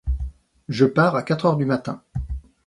[0.67, 2.01] Je pars à quatre heure du matin.